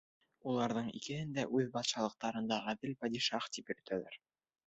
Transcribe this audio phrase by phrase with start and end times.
[0.51, 4.17] Уларҙың икеһен дә үҙ батшалыҡтарында «ғәҙел падишаһ» тип йөрөтәләр.